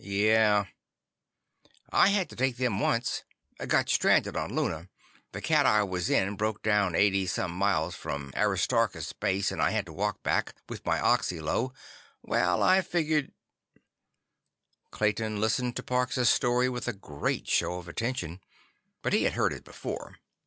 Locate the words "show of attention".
17.47-18.39